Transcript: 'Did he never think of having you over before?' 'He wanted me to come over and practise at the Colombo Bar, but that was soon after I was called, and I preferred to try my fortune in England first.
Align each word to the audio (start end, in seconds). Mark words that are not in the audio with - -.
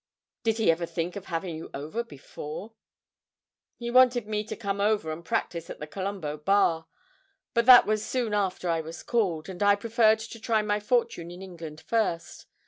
'Did 0.41 0.57
he 0.57 0.65
never 0.65 0.87
think 0.87 1.15
of 1.15 1.25
having 1.25 1.55
you 1.55 1.69
over 1.75 2.03
before?' 2.03 2.73
'He 3.77 3.91
wanted 3.91 4.25
me 4.25 4.43
to 4.45 4.55
come 4.55 4.81
over 4.81 5.11
and 5.11 5.23
practise 5.23 5.69
at 5.69 5.79
the 5.79 5.85
Colombo 5.85 6.37
Bar, 6.37 6.87
but 7.53 7.67
that 7.67 7.85
was 7.85 8.03
soon 8.03 8.33
after 8.33 8.67
I 8.67 8.81
was 8.81 9.03
called, 9.03 9.47
and 9.47 9.61
I 9.61 9.75
preferred 9.75 10.17
to 10.17 10.39
try 10.39 10.63
my 10.63 10.79
fortune 10.79 11.29
in 11.29 11.43
England 11.43 11.81
first. 11.81 12.47